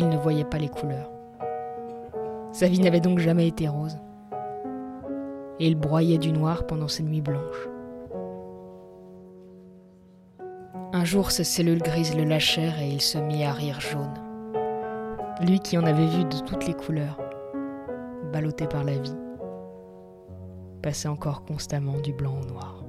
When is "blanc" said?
22.14-22.36